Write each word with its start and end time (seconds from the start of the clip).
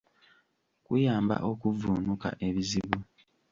Kuyamba 0.85 1.35
okuvvunuka 1.49 2.29
ebizibu. 2.47 2.99